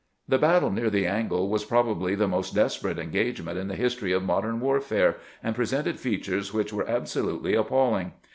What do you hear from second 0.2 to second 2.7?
The battle near the "angle" was probably the most